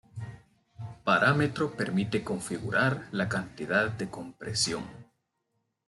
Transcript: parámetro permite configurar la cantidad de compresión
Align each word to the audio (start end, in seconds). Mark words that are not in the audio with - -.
parámetro 1.03 1.75
permite 1.77 2.23
configurar 2.23 3.07
la 3.11 3.29
cantidad 3.29 3.91
de 3.91 4.09
compresión 4.09 4.83